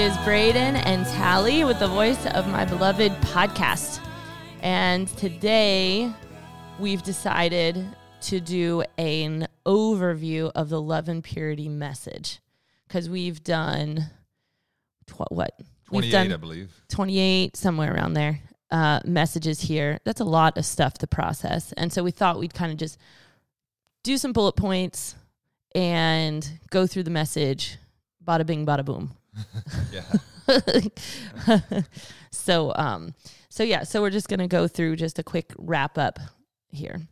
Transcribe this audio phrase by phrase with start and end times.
[0.00, 4.00] is Braden and Tally with the voice of my beloved podcast.
[4.62, 6.10] And today
[6.78, 7.86] we've decided
[8.22, 12.40] to do an overview of the love and purity message
[12.88, 14.06] because we've done
[15.06, 15.52] tw- what?
[15.90, 16.82] We've 28, done I believe.
[16.88, 19.98] 28, somewhere around there, uh, messages here.
[20.06, 21.72] That's a lot of stuff to process.
[21.72, 22.96] And so we thought we'd kind of just
[24.02, 25.14] do some bullet points
[25.74, 27.76] and go through the message.
[28.24, 29.14] Bada bing, bada boom.
[29.92, 30.02] Yeah.
[32.32, 33.14] so, um,
[33.48, 36.18] so yeah, so we're just gonna go through just a quick wrap up
[36.68, 37.02] here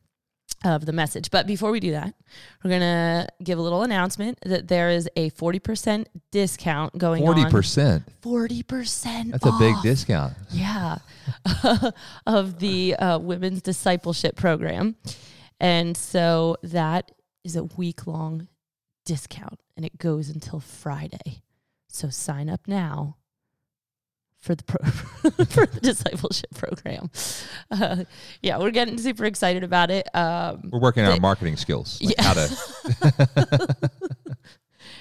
[0.64, 1.30] of the message.
[1.30, 2.14] But before we do that,
[2.62, 7.42] we're gonna give a little announcement that there is a forty percent discount going Forty
[7.42, 7.50] on.
[7.50, 8.04] percent.
[8.22, 9.32] Forty percent.
[9.32, 10.34] That's a big discount.
[10.50, 10.98] Yeah,
[12.26, 14.96] of the uh, women's discipleship program.
[15.60, 17.10] And so that
[17.44, 18.48] is a week long
[19.04, 21.42] discount and it goes until Friday.
[21.88, 23.16] So sign up now
[24.38, 24.90] for the pro-
[25.46, 27.10] for the discipleship program.
[27.70, 28.04] Uh,
[28.42, 30.06] yeah, we're getting super excited about it.
[30.14, 32.00] Um, We're working on our marketing skills.
[32.00, 32.22] Like Yeah.
[32.24, 33.90] how to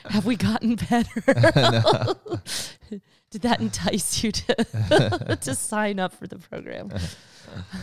[0.10, 1.22] have we gotten better?
[3.30, 6.90] Did that entice you to to sign up for the program?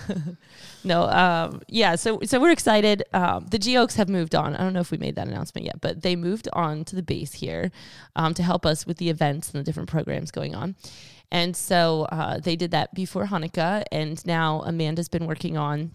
[0.84, 1.95] no, um, yeah.
[1.97, 3.03] So so we're excited.
[3.12, 4.55] Um, the Geoaks have moved on.
[4.55, 7.03] I don't know if we made that announcement yet, but they moved on to the
[7.03, 7.70] base here
[8.17, 10.77] um, to help us with the events and the different programs going on.
[11.31, 15.92] And so uh, they did that before Hanukkah, and now Amanda's been working on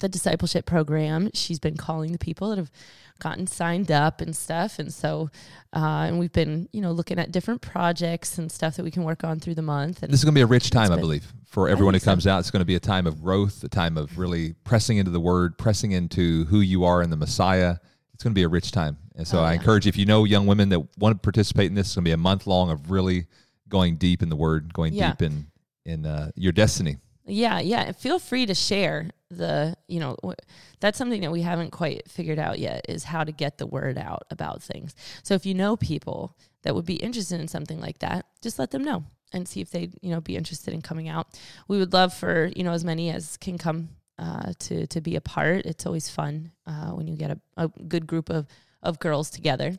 [0.00, 1.30] the discipleship program.
[1.34, 2.70] She's been calling the people that have
[3.18, 4.78] gotten signed up and stuff.
[4.78, 5.30] And so,
[5.72, 9.04] uh, and we've been, you know, looking at different projects and stuff that we can
[9.04, 10.02] work on through the month.
[10.02, 12.04] And This is going to be a rich time, I believe, for everyone who think
[12.04, 12.12] so.
[12.12, 12.40] comes out.
[12.40, 15.20] It's going to be a time of growth, a time of really pressing into the
[15.20, 17.76] Word, pressing into who you are in the Messiah.
[18.12, 19.58] It's going to be a rich time, and so Oh, I yeah.
[19.60, 22.08] encourage if you know young women that want to participate in this, it's going to
[22.08, 23.26] be a month long of really
[23.68, 25.10] going deep in the Word, going Yeah.
[25.12, 25.46] deep in
[25.86, 26.96] in uh, your destiny.
[27.26, 27.82] yeah, yeah.
[27.82, 30.32] and Feel free to share the, you know, wh-
[30.80, 33.98] that's something that we haven't quite figured out yet is how to get the word
[33.98, 34.94] out about things.
[35.22, 38.70] So if you know people that would be interested in something like that, just let
[38.70, 39.04] them know
[39.34, 41.26] and see if they'd, you know, be interested in coming out.
[41.68, 45.16] We would love for, you know, as many as can come uh, to, to be
[45.16, 45.66] a part.
[45.66, 48.46] It's always fun uh, when you get a, a good group of,
[48.82, 49.76] of girls together.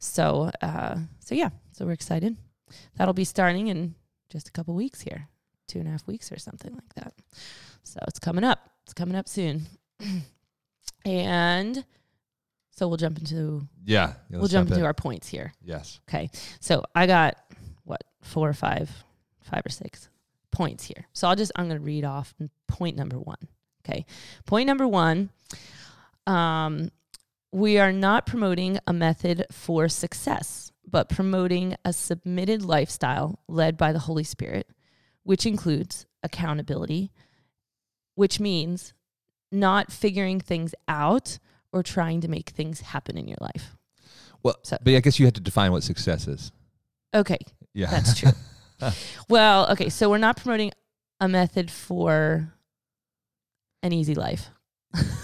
[0.00, 2.36] So, uh, so yeah, so we're excited.
[2.96, 3.94] That'll be starting in
[4.28, 5.28] just a couple weeks here,
[5.68, 7.14] two and a half weeks or something like that.
[7.84, 8.68] So it's coming up.
[8.84, 9.66] It's coming up soon.
[11.04, 11.84] and
[12.72, 14.74] so we'll jump into Yeah, yeah, we'll jump in.
[14.74, 15.52] into our points here.
[15.62, 16.00] yes.
[16.08, 16.30] Okay.
[16.60, 17.36] So I got
[18.26, 19.04] four or five,
[19.40, 20.08] five or six
[20.50, 21.06] points here.
[21.12, 22.34] So I'll just I'm going to read off
[22.66, 23.48] point number one.
[23.84, 24.04] Okay.
[24.46, 25.30] Point number one.
[26.26, 26.90] Um,
[27.52, 33.92] we are not promoting a method for success, but promoting a submitted lifestyle led by
[33.92, 34.68] the Holy Spirit,
[35.22, 37.12] which includes accountability,
[38.14, 38.92] which means
[39.52, 41.38] not figuring things out
[41.72, 43.76] or trying to make things happen in your life.
[44.42, 46.50] Well, So- but I guess you have to define what success is.
[47.14, 47.38] Okay,
[47.76, 48.32] Yeah, That's true.
[49.28, 50.72] well, okay, so we're not promoting
[51.20, 52.54] a method for
[53.82, 54.48] an easy life.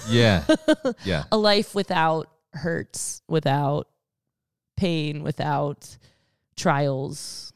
[0.07, 0.45] yeah,
[1.05, 1.25] yeah.
[1.33, 3.89] a life without hurts, without
[4.77, 5.97] pain, without
[6.55, 7.55] trials.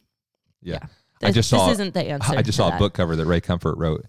[0.63, 0.79] Yeah.
[1.21, 2.33] This, I just saw- this isn't the answer.
[2.35, 4.07] I just saw a book cover that Ray Comfort wrote,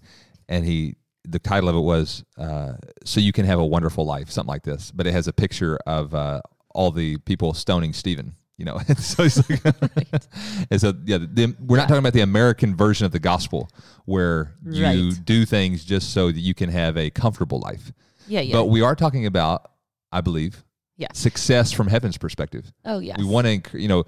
[0.48, 2.74] and he the title of it was uh,
[3.04, 4.90] "So You Can Have a Wonderful Life," something like this.
[4.90, 8.36] But it has a picture of uh, all the people stoning Stephen.
[8.58, 9.60] You know, and so it's like,
[10.70, 13.70] and so yeah, the, we're not talking about the American version of the gospel
[14.04, 15.24] where you Right.
[15.24, 17.92] do things just so that you can have a comfortable life.
[18.26, 18.52] Yeah, yeah.
[18.52, 19.70] But we are talking about,
[20.12, 20.64] I believe,
[20.96, 21.08] Yeah.
[21.14, 22.72] success from heaven's perspective.
[22.84, 24.04] oh, yeah We want to, you know,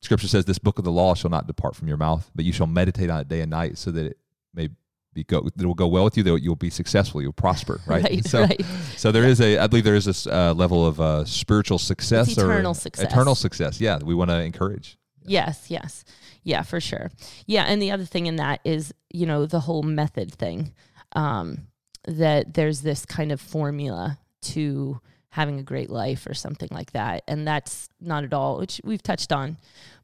[0.00, 2.52] Scripture says, "This book of the law shall not depart from your mouth, but you
[2.52, 4.18] shall meditate on it day and night, so that it
[4.54, 4.68] may
[5.14, 5.40] be go.
[5.42, 6.22] That it will go well with you.
[6.22, 7.22] That you'll be successful.
[7.22, 7.80] You'll prosper.
[7.86, 8.04] Right.
[8.04, 8.64] Right, so, right.
[8.96, 9.58] so there is a.
[9.58, 13.12] I believe there is this uh, level of uh, spiritual success It's eternal or success.
[13.12, 13.80] eternal success.
[13.80, 14.96] Yeah, we want to encourage.
[15.24, 16.04] Yes, yes.
[16.42, 17.10] Yeah, for sure.
[17.46, 20.72] Yeah, and the other thing in that is, you know, the whole method thing.
[21.14, 21.68] Um,
[22.04, 25.00] that there's this kind of formula to
[25.30, 27.22] having a great life or something like that.
[27.26, 29.56] And that's not at all, which we've touched on,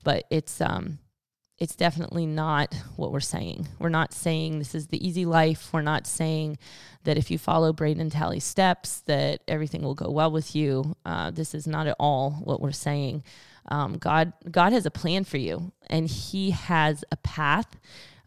[0.04, 0.98] but it's um
[1.58, 3.66] it's definitely not what we're saying.
[3.78, 5.70] We're not saying this is the easy life.
[5.72, 6.58] We're not saying
[7.04, 10.96] that if you follow Braden Tally's steps, that everything will go well with you.
[11.04, 13.24] Uh, this is not at all what we're saying.
[13.70, 17.76] Um, God, God has a plan for you, and He has a path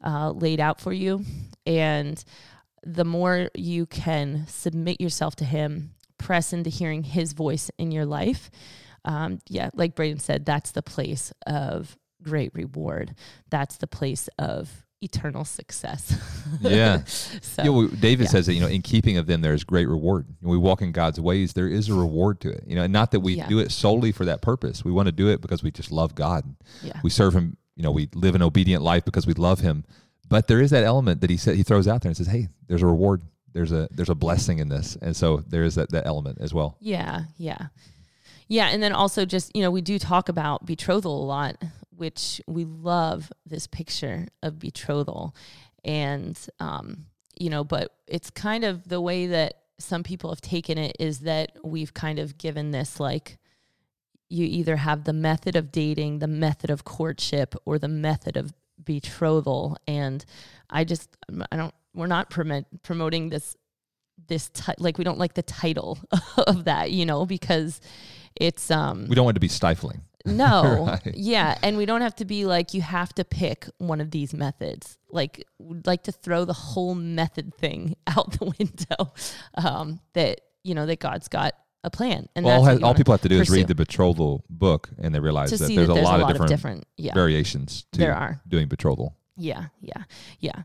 [0.04, 1.24] uh, laid out for you.
[1.66, 2.24] And
[2.84, 8.06] the more you can submit yourself to Him, press into hearing His voice in your
[8.06, 8.52] life,
[9.06, 13.16] um, yeah, like Braden said, that's the place of great reward.
[13.50, 16.16] That's the place of eternal success.
[16.62, 17.04] Yeah.
[17.06, 18.30] so, You know, David yeah.
[18.30, 20.26] says that, you know, in keeping of them, there is great reward.
[20.42, 22.64] When we walk in God's ways, there is a reward to it.
[22.68, 23.48] You know, and not that we Yeah.
[23.48, 24.84] do it solely for that purpose.
[24.84, 26.44] We want to do it because we just love God.
[26.84, 27.00] yeah.
[27.04, 27.58] We serve Him.
[27.78, 29.86] You know, we live an obedient life because we love Him.
[30.30, 32.50] But there is that element that He said He throws out there and says, "Hey,
[32.68, 33.22] there's a reward.
[33.54, 36.54] There's a there's a blessing in this." And so there is that that element as
[36.54, 36.76] well.
[36.80, 37.68] Yeah, yeah.
[38.52, 41.56] Yeah, and then also just, you know, we do talk about betrothal a lot,
[41.96, 45.34] which we love this picture of betrothal.
[45.86, 47.06] And um,
[47.40, 51.20] you know, but it's kind of the way that some people have taken it is
[51.20, 53.38] that we've kind of given this like
[54.28, 58.54] you either have the method of dating, the method of courtship, or the method of
[58.84, 59.78] betrothal.
[59.88, 60.26] And
[60.70, 61.16] I just,
[61.54, 63.56] I don't, we're not promoting this,
[64.28, 66.00] this, ti- like, we don't like the title
[66.38, 67.80] of that, you know, because
[68.36, 70.02] it's, um, We don't want it to be stifling.
[70.26, 71.16] no, Right.
[71.16, 74.34] yeah, and we don't have to be like you have to pick one of these
[74.34, 74.98] methods.
[75.10, 79.14] Like we'd like to throw the whole method thing out the window.
[79.56, 82.88] Um, that you know that God's got a plan, and Well, all, that's ha- what
[82.90, 85.88] all people have to do is read the betrothal book, and they realize that there's,
[85.88, 89.18] that a lot, a lot of, different different, yeah, variations to there are, doing betrothal.
[89.36, 90.04] yeah, yeah,
[90.40, 90.62] yeah.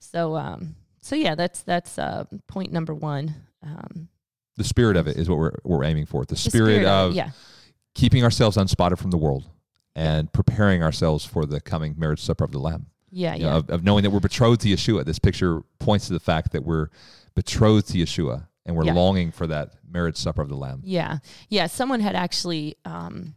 [0.00, 3.34] So, um, so yeah, that's that's uh, point number one.
[3.62, 4.08] Um,
[4.58, 6.24] The spirit of it is what we're we're aiming for.
[6.24, 7.30] The the spirit, it, of yeah,
[7.94, 9.48] keeping ourselves unspotted from the world
[9.96, 12.86] and preparing ourselves for the coming marriage supper of the Lamb.
[13.10, 15.04] yeah, You know, yeah, of, of knowing that we're betrothed to Yeshua.
[15.04, 16.88] This picture points to the fact that we're
[17.34, 18.92] betrothed to Yeshua and we're Yeah.
[18.92, 20.82] longing for that marriage supper of the Lamb.
[20.84, 21.18] Yeah.
[21.48, 21.66] Yeah.
[21.66, 23.34] Someone had actually um,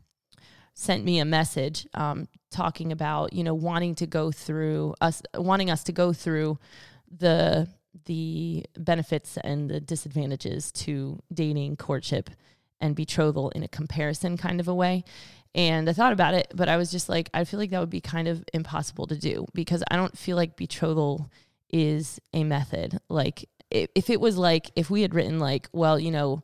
[0.76, 5.70] sent me a message um, talking about, you know, wanting to go through us, wanting
[5.72, 6.60] us to go through
[7.10, 7.68] the
[8.06, 12.30] the benefits and the disadvantages to dating, courtship,
[12.80, 15.04] and betrothal in a comparison kind of a way.
[15.54, 17.90] And I thought about it, but I was just like, I feel like that would
[17.90, 21.30] be kind of impossible to do because I don't feel like betrothal
[21.70, 23.00] is a method.
[23.10, 26.44] Like, if, it was like, if we had written, like, well, you know,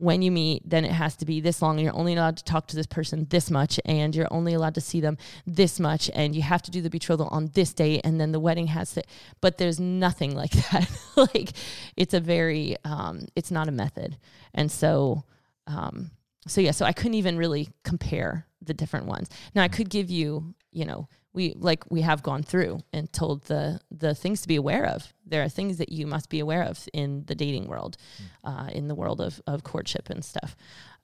[0.00, 1.76] when you meet, then it has to be this long.
[1.76, 4.74] And you're only allowed to talk to this person this much, and you're only allowed
[4.76, 8.00] to see them this much, and you have to do the betrothal on this date,
[8.02, 9.02] and then the wedding has to.
[9.40, 10.90] But there's nothing like that.
[11.16, 11.52] like
[11.96, 14.16] it's a very, um, it's not a method,
[14.54, 15.24] and so,
[15.66, 16.10] um,
[16.46, 19.28] so yeah, so I couldn't even really compare the different ones.
[19.54, 23.44] Now I could give you, you know, we like we have gone through and told
[23.44, 25.12] the the things to be aware of.
[25.24, 27.96] There are things that you must be aware of in the dating world,
[28.44, 30.56] uh, in the world of of courtship and stuff.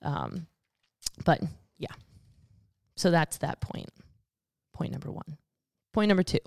[0.02, 0.46] Um,
[1.24, 1.40] but
[1.78, 1.94] yeah,
[2.96, 3.88] so that's that point.
[4.72, 5.38] Point number one.
[5.92, 6.40] Point number two.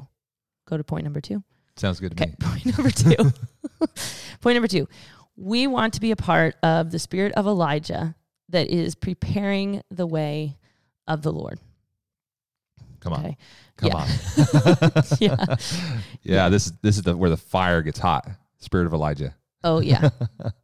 [0.68, 1.44] Go to point number two.
[1.78, 2.36] Sounds good to Okay, me.
[2.42, 3.16] point number two.
[4.42, 4.88] point number two.
[5.38, 8.16] We want to be a part of the spirit of Elijah
[8.50, 10.58] that is preparing the way
[11.08, 11.60] of the Lord.
[13.00, 13.20] Come on.
[13.26, 13.38] Okay.
[13.78, 13.98] Come Yeah.
[13.98, 14.08] on.
[15.20, 15.56] Yeah.
[16.22, 18.28] yeah, this is this is the where the fire gets hot.
[18.60, 19.36] Spirit of Elijah.
[19.64, 20.10] Oh yeah.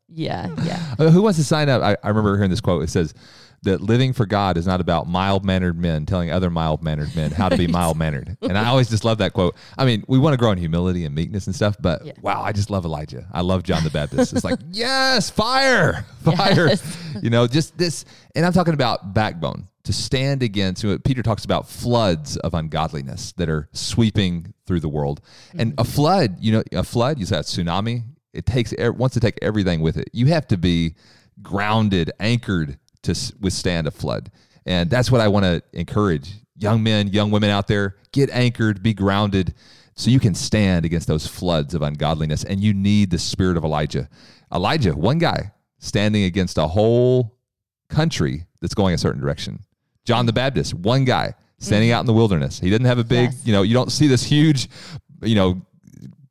[0.08, 0.48] Yeah.
[0.64, 0.96] Yeah.
[0.98, 1.82] Uh, who wants to sign up?
[1.82, 2.84] I, I remember hearing this quote.
[2.84, 3.14] It says
[3.64, 7.32] that living for God is not about mild mannered men telling other mild mannered men
[7.32, 8.38] how to be mild mannered.
[8.42, 9.58] And I always just love that quote.
[9.78, 12.14] I mean, we want to grow in humility and meekness and stuff, but Yeah.
[12.22, 13.28] wow, I just love Elijah.
[13.34, 14.32] I love John the Baptist.
[14.32, 16.68] It's like, yes, fire, fire.
[16.70, 16.98] Yes.
[17.22, 18.06] You know, just this.
[18.36, 20.84] And I'm talking about backbone to stand against.
[20.84, 25.22] you know, Peter talks about floods of ungodliness that are sweeping through the world.
[25.58, 25.92] And a mm-hmm.
[25.92, 29.40] flood, you know, a flood, you say a tsunami, it takes e- wants to take
[29.42, 30.10] everything with it.
[30.12, 30.96] You have to be
[31.42, 34.32] grounded, anchored to withstand a flood.
[34.66, 37.96] And that's what I want to encourage young men, young women out there.
[38.12, 39.54] Get anchored, be grounded,
[39.96, 42.44] so you can stand against those floods of ungodliness.
[42.44, 44.10] And you need the spirit of Elijah.
[44.52, 47.38] Elijah, one guy standing against a whole
[47.90, 49.60] country that's going a certain direction.
[50.06, 52.60] John the Baptist, one guy standing out in the wilderness.
[52.60, 53.42] He didn't have a big, Yes.
[53.46, 54.70] you know, you don't see this huge,
[55.24, 55.62] you know,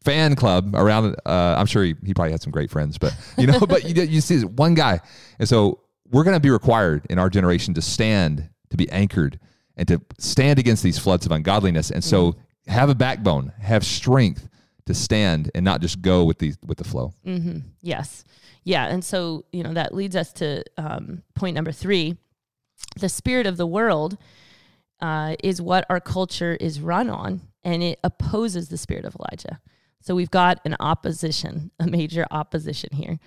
[0.04, 1.16] fan club around.
[1.26, 4.02] Uh, I'm sure he, he probably had some great friends, but you know, but you,
[4.04, 5.00] you see this one guy.
[5.38, 9.40] And so we're going to be required in our generation to stand, to be anchored,
[9.76, 11.90] and to stand against these floods of ungodliness.
[11.90, 14.48] And so have a backbone, have strength
[14.86, 17.12] to stand and not just go with the with the flow.
[17.24, 18.24] hmm Yes.
[18.66, 18.86] Yeah.
[18.86, 22.16] And so, you know, that leads us to um, point number three.
[22.96, 24.16] The spirit of the world
[25.00, 29.60] uh, is what our culture is run on, and it opposes the spirit of Elijah.
[30.00, 33.18] So we've got an opposition, a major opposition here.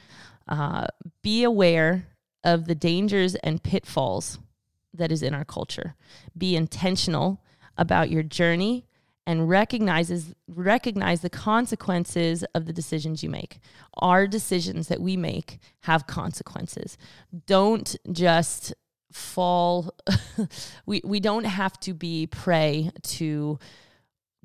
[0.47, 0.87] Uh,
[1.21, 2.07] be aware
[2.43, 4.39] of the dangers and pitfalls
[4.93, 5.95] that is in our culture.
[6.37, 7.43] Be intentional
[7.77, 8.85] about your journey
[9.25, 13.59] and recognizes recognize the consequences of the decisions you make.
[13.95, 16.97] Our decisions that we make have consequences.
[17.45, 18.73] Don't just
[19.11, 19.93] fall
[20.85, 23.57] we we don't have to be prey to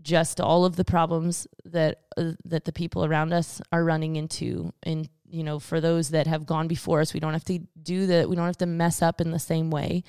[0.01, 4.73] just all of the problems that uh, that the people around us are running into.
[4.83, 8.07] And you know for those that have gone before us we don't have to do
[8.07, 10.05] that we don't have to mess up in the same way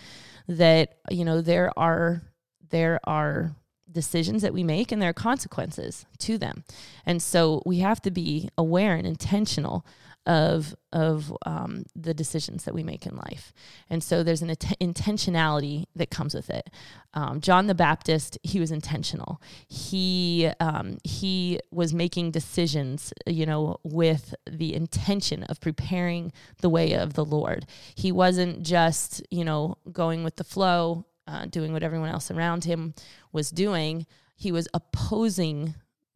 [0.50, 2.22] that you know there are
[2.70, 3.56] there are
[3.94, 6.64] decisions that we make and there are consequences to them.
[7.06, 9.86] And so we have to be aware and intentional
[10.26, 13.54] of of um, the decisions that we make in life,
[13.90, 16.70] and so there's an att- intentionality that comes with it.
[17.14, 19.42] Um, John the Baptist, he was intentional.
[19.68, 26.94] He um, he was making decisions, you know, with the intention of preparing the way
[26.94, 27.66] of the Lord.
[27.96, 32.64] He wasn't just you know going with the flow, uh, doing what everyone else around
[32.64, 32.94] him
[33.32, 34.06] was doing.
[34.36, 35.76] He was opposing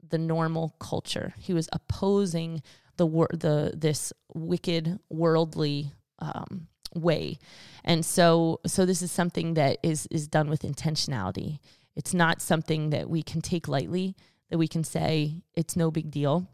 [0.10, 1.34] the normal culture.
[1.38, 2.62] He was opposing
[2.98, 7.38] the wor- the this wicked worldly um, way,
[7.84, 11.60] and so so this is something that is is done with intentionality.
[11.96, 14.16] It's not something that we can take lightly.
[14.50, 16.48] That we can say it's no big deal.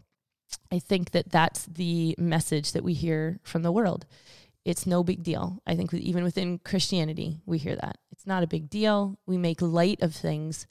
[0.72, 4.06] I think that that's the message that we hear from the world.
[4.66, 5.62] It's no big deal.
[5.68, 7.98] I think even within Christianity, we hear that.
[8.12, 9.20] It's not a big deal.
[9.26, 10.68] We make light of things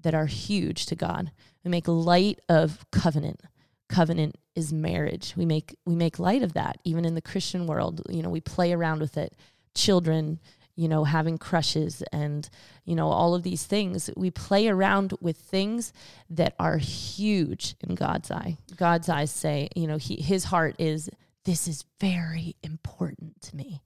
[0.00, 1.30] that are huge to God.
[1.64, 3.40] We make light of covenant
[3.88, 5.34] covenant is marriage.
[5.36, 8.02] We make we make light of that even in the Christian world.
[8.08, 9.34] You know, we play around with it.
[9.74, 10.40] Children,
[10.74, 12.48] you know, having crushes and
[12.84, 14.10] you know all of these things.
[14.16, 15.92] We play around with things
[16.30, 18.56] that are huge in God's eye.
[18.76, 21.10] God's eyes say, you know, he, his heart is
[21.44, 23.80] this is very important to me.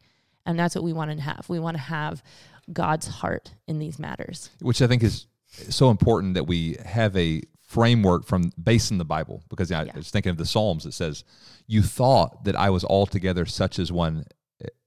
[0.46, 1.48] And that's what we want to have.
[1.48, 2.22] We want to have
[2.72, 4.50] God's heart in these matters.
[4.60, 5.26] Which I think is
[5.68, 9.92] so important that we have a framework from based in the Bible because I, yeah.
[9.94, 10.86] was thinking of the Psalms.
[10.86, 11.22] It says,
[11.68, 14.24] "You thought that I was altogether such as one.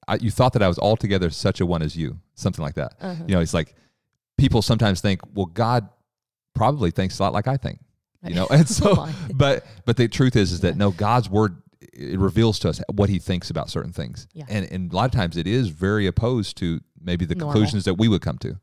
[0.06, 2.94] I, you thought that I was altogether such a one as you." Something like that.
[3.00, 3.24] Uh-huh.
[3.26, 3.74] You know, it's like
[4.36, 5.88] people sometimes think, "Well, God
[6.54, 7.78] probably thinks a lot like I think."
[8.22, 12.18] You know, and so, but but the truth is, is that no, God's word it
[12.18, 14.44] reveals to us what He thinks about certain things, yeah.
[14.50, 17.54] and and a lot of times it is very opposed to maybe the Normal.
[17.54, 18.58] conclusions that we would come to,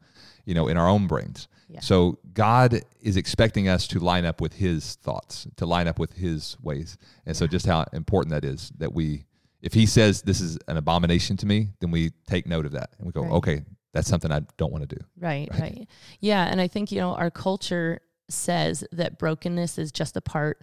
[0.46, 1.48] you know, in our own brains.
[1.80, 6.14] So God is expecting us to line up with His thoughts, to line up with
[6.14, 7.40] His ways, and yeah.
[7.40, 9.26] so just how important that is that we,
[9.62, 12.90] if He says this is an abomination to me, then we take note of that
[12.98, 13.32] and we go, right.
[13.32, 13.62] okay,
[13.94, 15.02] that's something I don't want to do.
[15.20, 15.88] Right, right, right.
[16.20, 20.62] Yeah, and I think you know our culture says that brokenness is just a part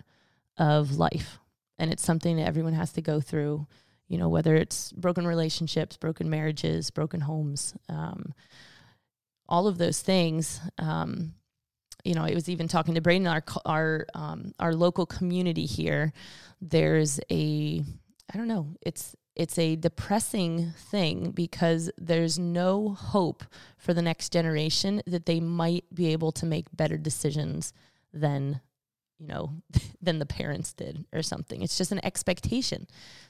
[0.57, 1.39] of life,
[1.79, 3.67] and it's something that everyone has to go through.
[4.09, 7.75] You know, whether it's broken relationships, broken marriages, broken homes.
[7.91, 8.33] Um,
[9.49, 10.61] all of those things.
[10.79, 11.35] Um,
[12.05, 16.13] you know, I was even talking to Braden, our our um, our local community here.
[16.61, 17.83] There's a,
[18.33, 23.45] I don't know, it's it's a depressing thing because there's no hope
[23.79, 27.73] for the next generation that they might be able to make better decisions
[28.13, 28.61] than
[29.19, 29.53] you know
[30.03, 32.87] than the parents did or something it's just an expectation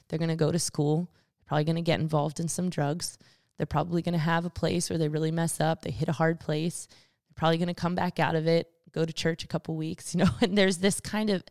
[0.07, 1.07] they're going to go to school
[1.45, 3.17] probably going to get involved in some drugs
[3.59, 5.81] they're probably going to have a place where they really mess up.
[5.81, 6.87] They hit a hard place.
[6.89, 10.15] They're probably going to come back out of it, go to church a couple weeks,
[10.15, 11.43] you know, and there's this kind of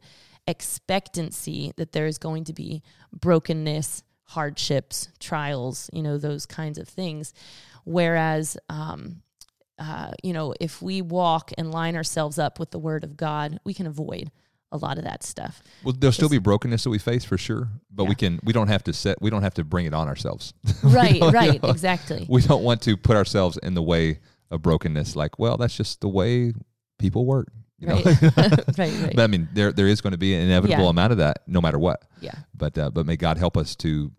[0.47, 6.89] expectancy that there is going to be brokenness, hardships, trials, you know, those kinds of
[6.89, 7.35] things.
[7.85, 9.21] Whereas, um,
[9.79, 13.61] uh, you know, if we walk and line ourselves up with the word of God,
[13.65, 14.31] we can avoid
[14.71, 15.63] a lot of that stuff.
[15.83, 18.09] Well, there'll still be brokenness that we face for sure, but yeah.
[18.09, 20.55] we can we don't have to set we don't have to bring it on ourselves.
[20.83, 22.27] Right, right, you know, exactly.
[22.29, 24.21] We don't want to put ourselves in the way
[24.51, 25.17] of brokenness.
[25.17, 26.53] Like, well, that's just the way
[26.99, 27.49] people work.
[27.79, 28.05] You right.
[28.05, 28.13] know?
[28.79, 29.13] right, right.
[29.15, 30.91] But I mean, there there is going to be an inevitable yeah.
[30.91, 32.03] amount of that, no matter what.
[32.21, 32.35] Yeah.
[32.55, 34.13] But uh, but may God help us to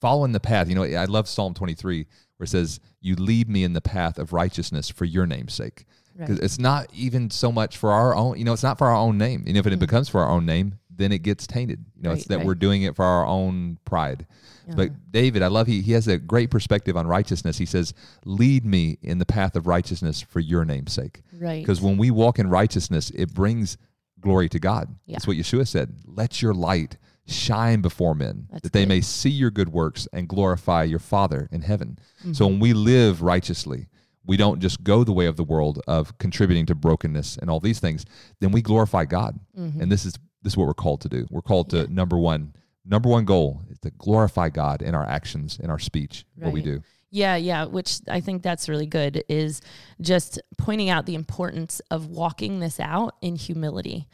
[0.00, 0.68] follow in the path.
[0.68, 3.80] You know, I love Psalm twenty three where it says, "You lead me in the
[3.80, 5.86] path of righteousness for your name's sake."
[6.18, 6.44] Because right.
[6.44, 9.16] it's not even so much for our own you know it's not for our own
[9.16, 12.02] name and if it mm becomes for our own name then it gets tainted you
[12.02, 12.46] know right, it's that right.
[12.46, 14.26] we're doing it for our own pride
[14.66, 14.74] uh-huh.
[14.74, 17.94] but david i love he, he has a great perspective on righteousness he says
[18.24, 22.10] lead me in the path of righteousness for your name's sake right because when we
[22.10, 23.78] walk in righteousness it brings
[24.20, 25.14] glory to god yeah.
[25.14, 28.88] that's what yeshua said let your light shine before men that's that they good.
[28.88, 32.32] may see your good works and glorify your father in heaven mm-hmm.
[32.32, 33.86] so when we live righteously
[34.28, 37.58] we don't just go the way of the world of contributing to brokenness and all
[37.58, 38.04] these things,
[38.40, 39.40] then we glorify God.
[39.58, 39.80] Mm-hmm.
[39.80, 41.26] And this is this is what we're called to do.
[41.30, 41.86] We're called to yeah.
[41.88, 42.54] number one,
[42.84, 46.46] number one goal is to glorify God in our actions, in our speech, right.
[46.46, 46.80] what we do.
[47.10, 49.62] Yeah, yeah, which I think that's really good is
[50.00, 54.06] just pointing out the importance of walking this out in humility.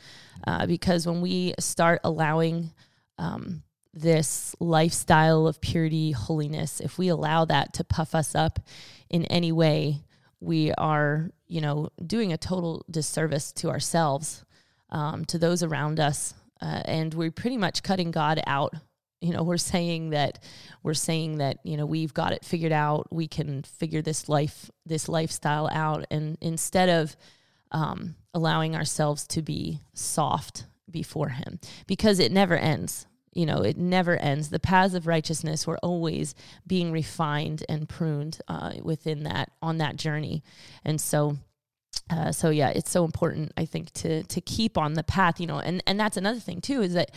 [0.47, 2.73] Uh, because when we start allowing
[3.19, 8.61] um, this lifestyle of purity, holiness, if we allow that to puff us up
[9.15, 10.03] in any way,
[10.41, 14.45] we are, you know, doing a total disservice to ourselves,
[14.91, 18.75] um, to those around us, uh, and we're pretty much cutting God out.
[19.21, 20.41] You know, we're saying that
[20.83, 23.07] we're saying that you know we've got it figured out.
[23.13, 27.17] We can figure this life, this lifestyle out, and instead of
[27.71, 33.77] um, allowing ourselves to be soft before Him, because it never ends you know it
[33.77, 34.51] never ends.
[34.51, 36.35] The paths of righteousness were always
[36.67, 40.43] being refined and pruned uh, within that on that journey.
[40.85, 41.39] And so
[42.11, 45.47] uh, so yeah it's so important i think to to keep on the path you
[45.47, 47.11] know and and that's another thing too is that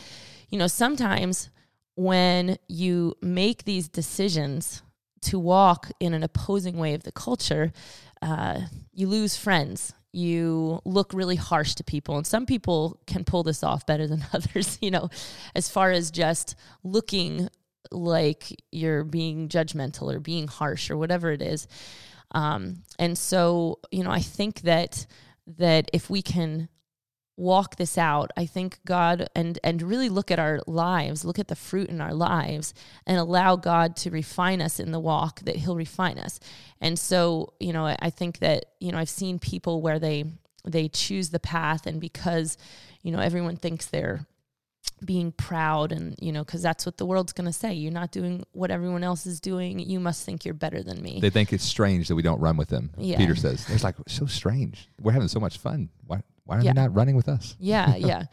[0.50, 1.50] you know sometimes
[1.96, 4.82] when you make these decisions
[5.20, 7.74] to walk in an opposing way of the culture
[8.22, 8.62] uh,
[8.94, 12.18] you lose friends you look really harsh to people.
[12.18, 15.10] And some people can pull this off better than others, you know,
[15.56, 17.50] as far as just looking
[17.92, 21.68] like you're being judgmental or being harsh or whatever it is.
[22.32, 25.06] Um, and so, you know, I think that
[25.58, 26.68] that if we can
[27.38, 31.48] walk this out i think god and and really look at our lives look at
[31.48, 32.74] the fruit in our lives
[33.06, 36.40] and allow god to refine us in the walk that he'll refine us
[36.82, 40.24] and so you know i, think that you know i've seen people where they
[40.66, 42.58] they choose the path and because
[43.04, 44.26] you know everyone thinks they're
[45.06, 48.12] being proud and you know because that's what the world's going to say you're not
[48.12, 51.54] doing what everyone else is doing you must think you're better than me They think
[51.54, 52.90] it's strange that we don't run with them.
[52.98, 53.18] Yeah.
[53.18, 54.90] Peter says it's like so strange.
[55.00, 55.90] We're having so much fun.
[56.08, 56.74] Why why are Yeah.
[56.74, 57.56] they not running with us?
[57.60, 58.24] yeah yeah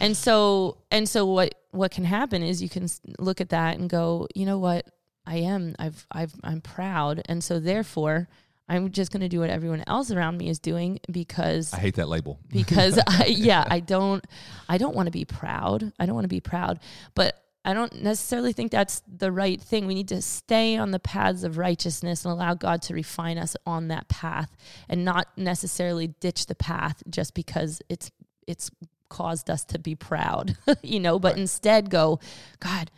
[0.00, 2.86] and so and so what what can happen is you can
[3.18, 4.86] look at that and go you know what
[5.26, 8.28] i am i've i've i'm proud and so therefore
[8.68, 11.94] i'm just going to do what everyone else around me is doing because I hate
[11.96, 12.38] that label.
[12.50, 14.24] because I, yeah i don't
[14.68, 16.78] i don't want to be proud i don't want to be proud
[17.14, 20.98] but i don't necessarily think that's the right thing we need to stay on the
[20.98, 24.56] paths of righteousness and allow god to refine us on that path
[24.88, 28.10] and not necessarily ditch the path just because it's
[28.46, 28.70] it's
[29.08, 32.18] caused us to be proud you know but instead go
[32.60, 32.90] god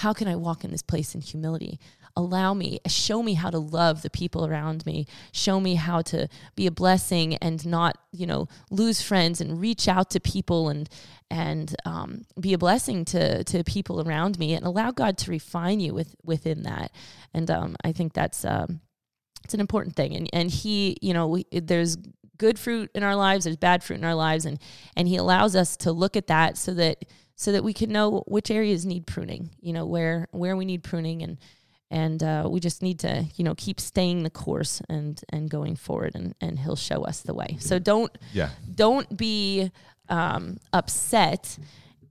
[0.00, 1.80] how can I walk in this place in humility?
[2.16, 5.06] Allow me, show me how to love the people around me.
[5.32, 9.86] Show me how to be a blessing and not, you know, lose friends and reach
[9.86, 10.88] out to people and
[11.30, 15.80] and um, be a blessing to to people around me and allow God to refine
[15.80, 16.90] you with within that.
[17.34, 18.80] And um, I think that's um,
[19.44, 20.16] it's an important thing.
[20.16, 21.96] And and He, you know, we, there's
[22.38, 24.58] good fruit in our lives, there's bad fruit in our lives, and
[24.96, 28.24] and He allows us to look at that so that so that we can know
[28.26, 31.38] which areas need pruning, you know, where where we need pruning and
[31.90, 35.76] and uh, we just need to, you know, keep staying the course and and going
[35.76, 37.56] forward and and he'll show us the way.
[37.60, 38.50] So don't Yeah.
[38.74, 39.70] don't be
[40.08, 41.58] um, upset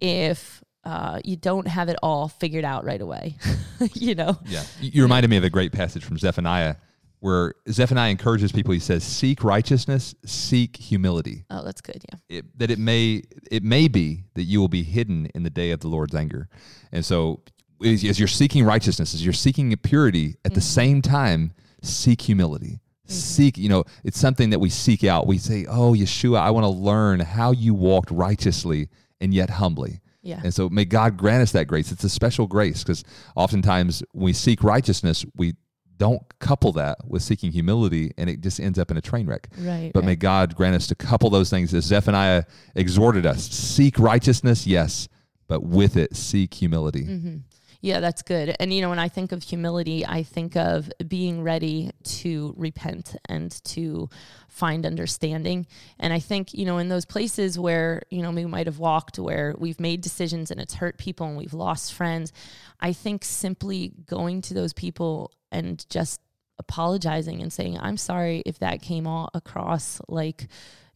[0.02, 3.36] if uh, you don't have it all figured out right away.
[3.94, 4.38] you know.
[4.46, 4.64] Yeah.
[4.80, 6.76] You reminded me of a great passage from Zephaniah
[7.22, 8.72] where Zephaniah encourages people.
[8.74, 12.04] He says, "Seek righteousness, seek humility, Oh, that's good.
[12.12, 12.38] Yeah.
[12.38, 15.72] it, that it may it may be that you will be hidden in the day
[15.72, 16.50] of the Lord's anger."
[16.92, 17.42] And so,
[17.84, 22.80] as, as you're seeking righteousness, as you're seeking purity, at the same time, seek humility.
[23.08, 25.28] Seek, you know, it's something that we seek out.
[25.28, 28.90] We say, "Oh, Yeshua, I want to learn how you walked righteously
[29.22, 30.42] and yet humbly." Yeah.
[30.44, 31.92] And so may God grant us that grace.
[31.92, 33.04] It's a special grace because
[33.36, 35.54] oftentimes when we seek righteousness, we
[35.98, 39.48] don't couple that with seeking humility and it just ends up in a train wreck.
[39.60, 39.92] Right.
[39.94, 40.08] But right.
[40.08, 45.08] may God grant us to couple those things as Zephaniah exhorted us seek righteousness, yes,
[45.48, 47.04] but with it, seek humility.
[47.04, 47.38] Mm-hmm.
[47.82, 48.56] Yeah, that's good.
[48.60, 53.16] And you know, when I think of humility, I think of being ready to repent
[53.28, 54.10] and to
[54.48, 55.68] find understanding.
[56.00, 59.20] And I think, you know, in those places where, you know, we might have walked
[59.20, 62.32] where we've made decisions and it's hurt people and we've lost friends,
[62.80, 66.22] I think simply going to those people and just
[66.58, 70.48] apologizing and saying, I'm sorry if that came all across like,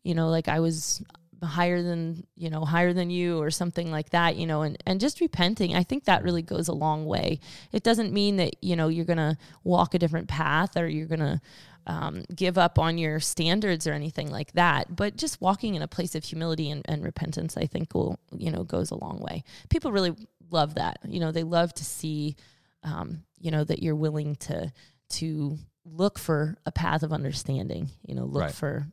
[0.04, 1.04] you know, like I was
[1.42, 5.00] higher than you know higher than you or something like that you know and and
[5.00, 7.40] just repenting i think that really goes a long way
[7.72, 11.42] it doesn't mean that you know you're gonna walk a different path or you're gonna
[11.88, 15.88] um, give up on your standards or anything like that but just walking in a
[15.88, 19.44] place of humility and, and repentance i think will you know goes a long way
[19.70, 20.14] people really
[20.52, 22.36] love that you know they love to see
[22.84, 24.72] um, you know that you're willing to
[25.10, 28.52] to look for a path of understanding you know look Right.
[28.54, 28.86] for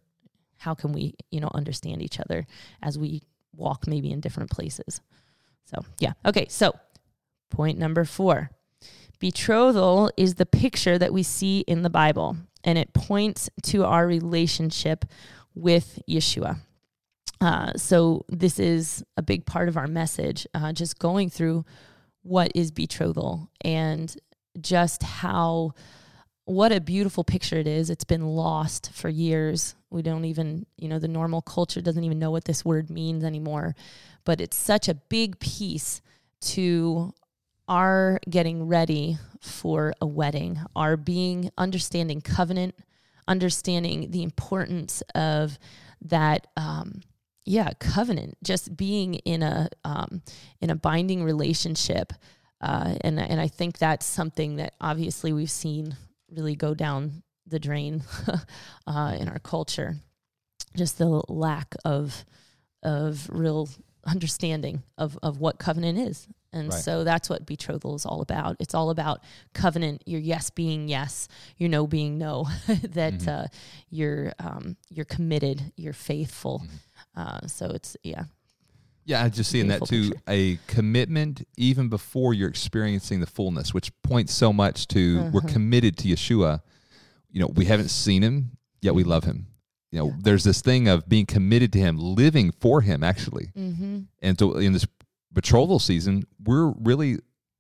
[0.59, 2.47] how can we you know understand each other
[2.83, 3.23] as we
[3.55, 5.01] walk maybe in different places?
[5.65, 6.13] So yeah.
[6.25, 6.75] Okay so
[7.51, 8.51] point number four.
[9.19, 14.07] Betrothal is the picture that we see in the bible and it points to our
[14.07, 15.05] relationship
[15.55, 16.59] with yeshua.
[17.41, 21.65] Uh, so this is a big part of our message uh, just going through
[22.23, 24.17] what is betrothal and
[24.61, 25.73] just how
[26.47, 27.91] what a beautiful picture it is.
[27.91, 29.75] It's been lost for years.
[29.91, 33.25] We don't even, you know, the normal culture doesn't even know what this word means
[33.25, 33.75] anymore.
[34.25, 36.01] But it's such a big piece
[36.43, 37.13] to
[37.69, 42.77] our getting ready for a wedding, our being understanding covenant,
[43.27, 45.59] understanding the importance of
[46.01, 47.01] that um,
[47.45, 50.23] yeah covenant just being in a um,
[50.61, 52.13] in a binding relationship
[52.61, 55.97] uh, and and I think that's something that obviously we've seen
[56.31, 58.03] really go down the drain
[58.87, 59.97] uh, in our culture.
[60.77, 62.25] Just the lack of
[62.83, 63.69] of real
[64.07, 66.29] understanding of of what covenant is.
[66.53, 66.81] And right.
[66.83, 68.57] so that's what betrothal is all about.
[68.61, 69.21] It's all about
[69.53, 70.03] covenant.
[70.07, 72.47] Your yes being yes, your no being no.
[72.67, 73.29] that mm-hmm.
[73.29, 73.47] uh,
[73.91, 76.63] you're um, you're committed, you're faithful.
[76.65, 77.21] Mm-hmm.
[77.21, 78.25] Uh, so it's yeah,
[79.07, 80.11] yeah, I just seeing that too.
[80.11, 80.23] Picture.
[80.29, 85.31] A commitment even before you're experiencing the fullness, which points so much to uh-huh.
[85.33, 86.61] we're committed to Yeshua.
[87.31, 88.51] You know, we haven't seen him,
[88.83, 89.47] yet we love him.
[89.93, 90.15] You know, yeah.
[90.23, 93.53] there's this thing of being committed to him, living for him, actually.
[93.57, 94.01] Mm-hmm.
[94.23, 94.87] And so in this
[95.33, 97.19] betrothal season, we're really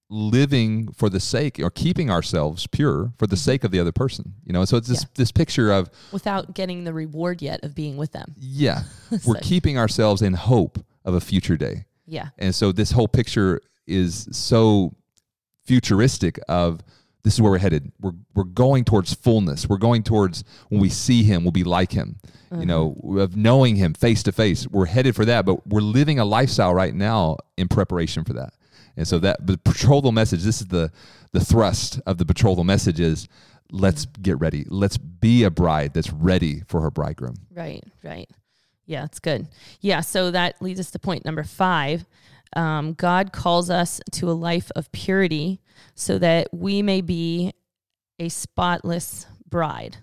[0.08, 3.40] living for the sake or keeping ourselves pure for the mm-hmm.
[3.40, 5.08] sake of the other person you know so it's this yeah.
[5.16, 9.18] this picture of without getting the reward yet of being with them yeah so.
[9.26, 11.86] we're keeping ourselves in hope of a future day.
[12.04, 12.28] Yeah.
[12.38, 14.94] And so this whole picture is so
[15.64, 16.82] futuristic of
[17.22, 17.90] this is where we're headed.
[18.00, 19.68] We're we're going towards fullness.
[19.68, 22.18] We're going towards when we see him, we'll be like him.
[22.50, 22.60] Mm-hmm.
[22.60, 24.68] You know, of knowing him face to face.
[24.68, 28.52] We're headed for that, but we're living a lifestyle right now in preparation for that.
[28.96, 30.92] And so that the betrothal message, this is the
[31.32, 33.28] the thrust of the betrothal message is
[33.72, 34.64] let's get ready.
[34.68, 37.36] Let's be a bride that's ready for her bridegroom.
[37.52, 38.30] Right, right.
[38.86, 39.48] Yeah, it's good.
[39.80, 42.06] Yeah, so that leads us to point number five.
[42.54, 45.60] Um, God calls us to a life of purity
[45.94, 47.52] so that we may be
[48.18, 49.98] a spotless bride.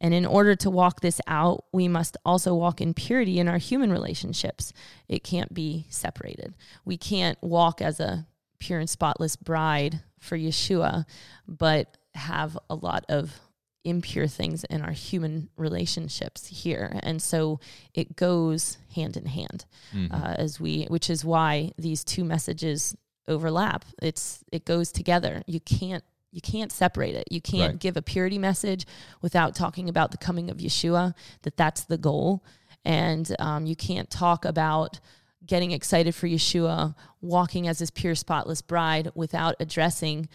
[0.00, 3.58] And in order to walk this out, we must also walk in purity in our
[3.58, 4.72] human relationships.
[5.08, 6.54] It can't be separated.
[6.84, 8.26] We can't walk as a
[8.60, 11.04] pure and spotless bride for Yeshua,
[11.48, 13.40] but have a lot of
[13.88, 16.98] impure things in our human relationships here.
[17.02, 17.60] And so
[17.94, 20.14] it goes hand in hand mm-hmm.
[20.14, 22.96] uh, as we which is why these two messages
[23.26, 23.84] overlap.
[24.02, 25.42] It's it goes together.
[25.46, 27.24] You can't you can't separate it.
[27.30, 27.80] You can't right.
[27.80, 28.86] give a purity message
[29.22, 32.44] without talking about the coming of yeshua that that's the goal.
[32.84, 35.00] And um, you can't talk about
[35.46, 40.28] getting excited for yeshua walking as his pure spotless bride without addressing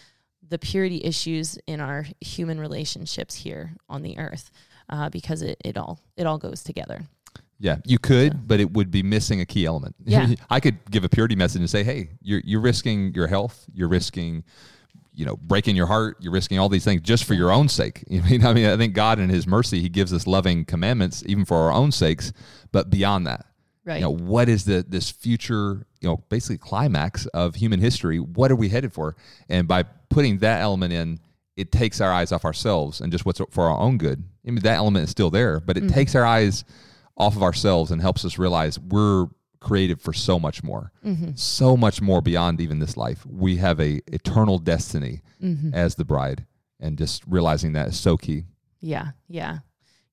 [0.49, 4.51] the purity issues in our human relationships here on the earth
[4.89, 7.03] uh, because it, it all it all goes together.
[7.59, 8.39] Yeah, you could, so.
[8.45, 9.95] but it would be missing a key element.
[10.03, 10.33] Yeah.
[10.49, 13.65] I could give a purity message and say, "Hey, you're you're risking your health.
[13.73, 14.43] You're risking,
[15.13, 16.17] you know, breaking your heart.
[16.19, 18.45] You're risking all these things just for your own sake." You mean?
[18.45, 21.57] I mean, I think God in His mercy, He gives us loving commandments even for
[21.57, 22.33] our own sakes,
[22.71, 23.45] but beyond that,
[23.85, 23.95] right?
[23.97, 25.85] You know, what is the this future?
[26.01, 28.19] You know, basically climax of human history.
[28.19, 29.15] What are we headed for?
[29.49, 31.19] And by putting that element in,
[31.55, 34.23] it takes our eyes off ourselves and just what's for our own good.
[34.45, 35.93] I mean, that element is still there, but it mm-hmm.
[35.93, 36.65] takes our eyes
[37.17, 39.27] off of ourselves and helps us realize we're
[39.59, 41.31] created for so much more, mm-hmm.
[41.35, 43.25] so much more beyond even this life.
[43.25, 45.73] We have a eternal destiny mm-hmm.
[45.73, 46.45] as the bride,
[46.79, 48.43] and just realizing that is so key.
[48.81, 49.59] Yeah, yeah.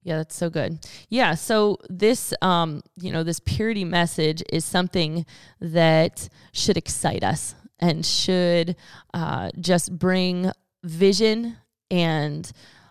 [0.03, 0.79] Yeah, that's so good.
[1.09, 5.27] Yeah, so this um, you know, this purity message is something
[5.61, 8.77] that should excite us and should
[9.13, 11.57] uh, just bring vision
[11.91, 12.51] and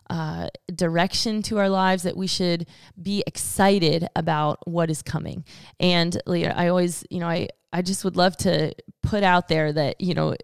[0.10, 2.68] uh, direction to our lives that we should
[3.02, 5.46] be excited about what is coming.
[5.80, 9.72] And Leah, I always, you know, I, I just would love to put out there
[9.72, 10.36] that, you know,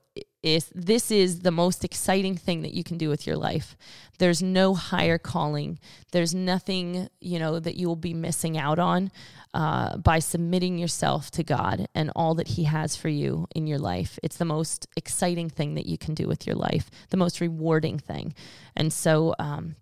[0.46, 3.76] if this is the most exciting thing that you can do with your life.
[4.20, 5.80] There's no higher calling.
[6.12, 9.12] There's nothing, you know, that you will be missing out on
[9.56, 13.80] uh, by submitting yourself to God and all that He has for you in your
[13.80, 14.20] life.
[14.22, 17.98] It's the most exciting thing that you can do with your life, the most rewarding
[17.98, 18.36] thing.
[18.76, 19.76] And so, um,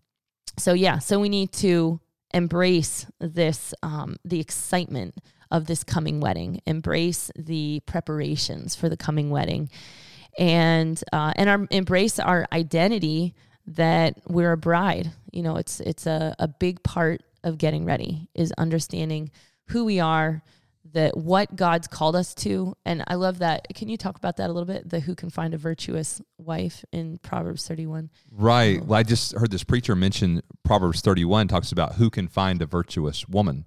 [0.57, 1.99] so yeah, so we need to
[2.33, 5.17] embrace this, um, the excitement
[5.51, 9.69] of this coming wedding, embrace the preparations for the coming wedding
[10.37, 13.35] and uh, and our embrace our identity
[13.67, 15.11] that we're a bride.
[15.31, 19.31] You know, it's it's a, a big part of getting ready is understanding
[19.67, 20.43] who we are,
[20.93, 22.75] that what God's called us to.
[22.85, 23.67] And I love that.
[23.73, 24.89] Can you talk about that a little bit?
[24.89, 28.09] The who can find a virtuous wife in Proverbs 31.
[28.31, 28.83] Right.
[28.83, 32.65] Well, I just heard this preacher mention Proverbs 31 talks about who can find a
[32.65, 33.65] virtuous woman.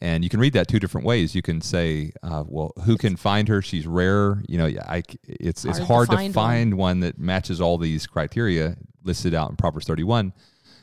[0.00, 1.34] And you can read that two different ways.
[1.34, 3.62] You can say, uh, "Well, who can find her?
[3.62, 7.00] She's rare." You know, yeah, I, it's it's Hard to hard to find find, one.
[7.00, 10.32] that matches all these criteria listed out in Proverbs 31.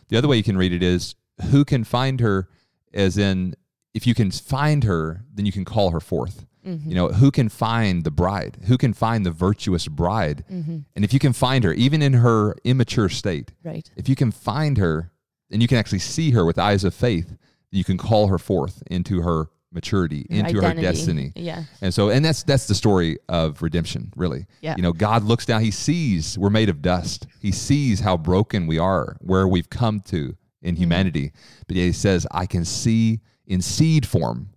[0.10, 1.16] The other way you can read it is,
[1.52, 2.50] "Who can find her?"
[2.94, 3.54] As in,
[3.94, 6.46] if you can find her, then you can call her forth.
[6.66, 6.90] Mm-hmm.
[6.90, 8.58] You know, who can find the bride?
[8.68, 10.44] Who can find the virtuous bride?
[10.52, 10.80] Mm-hmm.
[10.96, 13.90] And if you can find her, even in her immature state, Right.
[13.96, 15.12] if you can find her
[15.50, 17.36] and you can actually see her with eyes of faith,
[17.72, 21.32] you can call her forth into her maturity, into her destiny.
[21.36, 21.64] Yeah.
[21.82, 24.46] And so, and that's that's the story of redemption, really.
[24.62, 24.76] Yeah.
[24.76, 25.62] You know, God looks down.
[25.62, 27.28] He sees we're made of dust.
[27.40, 30.84] He sees how broken we are, where we've come to in Mm-hmm.
[30.84, 31.32] humanity.
[31.68, 34.50] But yet He says, I can see in seed form,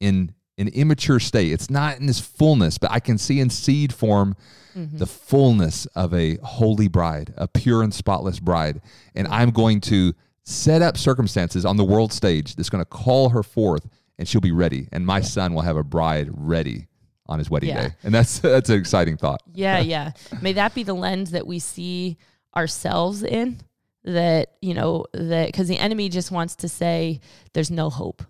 [0.00, 1.52] in an immature state.
[1.52, 4.36] It's not in this fullness, but I can see in seed form
[4.76, 4.98] Mm-hmm.
[4.98, 8.80] the fullness of a holy bride, a pure and spotless bride.
[9.14, 10.14] And I'm going to
[10.48, 13.86] set up circumstances on the world stage that's going to call her forth
[14.18, 14.88] and she'll be ready.
[14.92, 16.86] And my son will have a bride ready
[17.26, 17.88] on his wedding Yeah.
[17.88, 17.94] day.
[18.02, 19.42] And that's that's an exciting thought.
[19.52, 20.12] Yeah, yeah.
[20.40, 22.16] May that be the lens that we see
[22.56, 23.58] ourselves in.
[24.04, 27.20] That, you know, that because the enemy just wants to say,
[27.52, 28.22] there's no hope.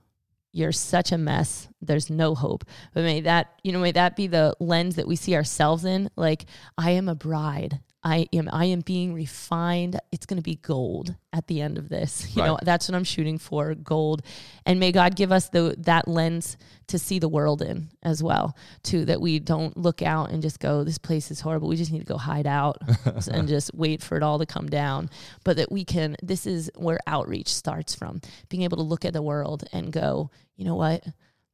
[0.53, 1.69] You're such a mess.
[1.81, 2.65] There's no hope.
[2.95, 6.11] But may that, you know, may that be the lens that we see ourselves in.
[6.17, 7.79] Like, I am a bride.
[8.09, 10.01] I am I am being refined.
[10.11, 12.27] It's going to be gold at the end of this.
[12.39, 14.23] You know, that's what I'm shooting for, gold.
[14.65, 18.57] And may God give us the that lens to see the world in as well,
[18.85, 21.69] too, that we don't look out and just go, this place is horrible.
[21.69, 22.79] We just need to go hide out
[23.33, 25.11] and just wait for it all to come down.
[25.43, 28.21] But that we can this is where outreach starts from.
[28.49, 31.05] Being able to look at the world and go, you know what?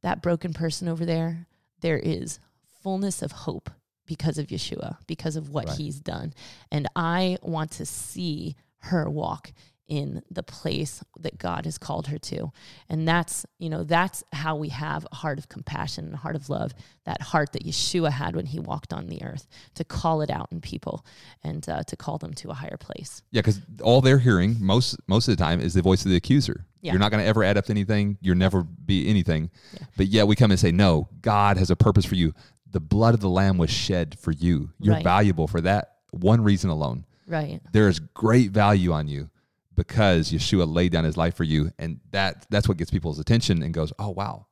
[0.03, 1.47] That broken person over there,
[1.81, 2.39] there is
[2.83, 3.71] fullness of hope
[4.05, 5.77] because of Yeshua, because of what Right.
[5.77, 6.33] he's done.
[6.71, 9.51] And I want to see her walk
[9.87, 12.51] in the place that God has called her to.
[12.89, 16.35] And that's, you know, that's how we have a heart of compassion and a heart
[16.35, 16.71] of love,
[17.05, 20.47] that heart that Yeshua had when he walked on the earth, to call it out
[20.51, 21.05] in people
[21.43, 23.21] and uh, to call them to a higher place.
[23.29, 26.17] Yeah, because all they're hearing most most of the time is the voice of the
[26.17, 26.65] accuser.
[26.81, 26.93] Yeah.
[26.93, 28.17] You're not going to ever add up to anything.
[28.21, 29.51] You'll never be anything.
[29.73, 29.85] Yeah.
[29.97, 32.33] But yet we come and say, no, God has a purpose for you.
[32.69, 34.71] The blood of the Lamb was shed for you.
[34.79, 35.03] You're Right.
[35.03, 37.05] valuable for that one reason alone.
[37.27, 37.61] Right.
[37.71, 39.29] There is great value on you
[39.75, 41.71] because Yeshua laid down his life for you.
[41.79, 44.47] And that that's what gets people's attention and goes, oh, wow,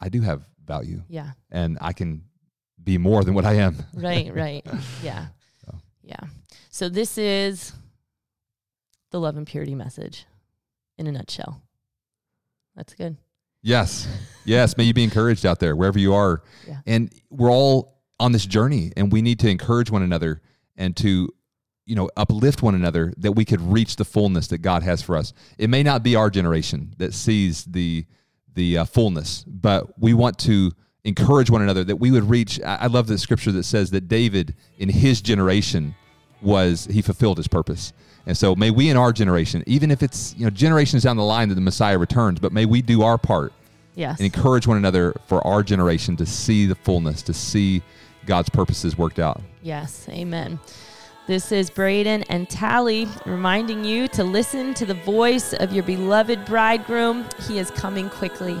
[0.00, 1.32] I do have value Yeah.
[1.50, 2.24] and I can
[2.82, 3.76] be more than what I am.
[3.94, 4.66] Right, right.
[5.02, 5.28] Yeah.
[5.64, 5.78] So.
[6.02, 6.20] Yeah.
[6.70, 7.72] So this is
[9.10, 10.26] the love and purity message
[10.98, 11.62] in a nutshell.
[12.76, 13.16] That's good.
[13.64, 14.06] Yes.
[14.44, 14.76] Yes.
[14.76, 16.42] May you be encouraged out there, wherever you are.
[16.68, 16.80] Yeah.
[16.86, 20.42] And we're all on this journey and we need to encourage one another
[20.76, 21.30] and to,
[21.86, 25.16] you know, uplift one another that we could reach the fullness that God has for
[25.16, 25.32] us.
[25.56, 28.06] It may not be our generation that sees the
[28.52, 30.70] the uh, fullness, but we want to
[31.02, 32.60] encourage one another that we would reach.
[32.60, 35.94] I I love the scripture that says that David in his generation
[36.42, 37.92] was he fulfilled his purpose.
[38.26, 41.24] And so may we in our generation, even if it's you know generations down the
[41.24, 43.52] line that the Messiah returns, but may we do our part
[43.94, 44.18] Yes.
[44.18, 47.82] and encourage one another for our generation to see the fullness, to see
[48.26, 49.40] God's purposes worked out.
[49.62, 50.58] Yes, amen.
[51.26, 56.44] This is Braden and Tally reminding you to listen to the voice of your beloved
[56.44, 57.24] bridegroom.
[57.48, 58.58] He is coming quickly.